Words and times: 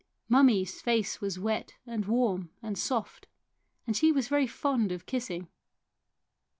Mummie's 0.27 0.81
face 0.81 1.21
was 1.21 1.37
wet 1.37 1.75
and 1.85 2.05
warm 2.07 2.49
and 2.63 2.75
soft, 2.75 3.27
and 3.85 3.95
she 3.95 4.11
was 4.11 4.29
very 4.29 4.47
fond 4.47 4.91
of 4.91 5.05
kissing. 5.05 5.47